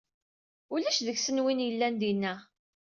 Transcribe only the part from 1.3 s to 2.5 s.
win i yellan dina.